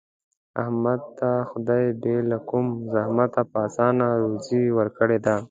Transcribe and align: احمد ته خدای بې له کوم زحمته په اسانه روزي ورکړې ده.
احمد 0.63 1.01
ته 1.19 1.29
خدای 1.49 1.85
بې 2.01 2.15
له 2.29 2.37
کوم 2.49 2.67
زحمته 2.93 3.41
په 3.51 3.57
اسانه 3.67 4.05
روزي 4.21 4.63
ورکړې 4.77 5.17
ده. 5.25 5.35